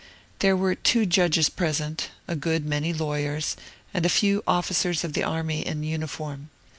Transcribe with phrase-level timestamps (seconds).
[0.39, 3.55] There were two judges present, a good many lawyers,
[3.93, 6.49] and a few officers of the army in uniform.